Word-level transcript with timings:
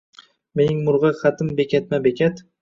Mening 0.59 0.79
murg’ak 0.87 1.19
xatim 1.19 1.53
bekatma-bekat. 1.61 2.43